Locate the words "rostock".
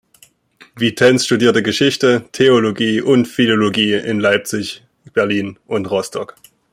5.91-6.37